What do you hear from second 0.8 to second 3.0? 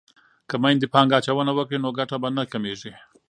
پانګه اچونه وکړي نو ګټه به نه کمیږي.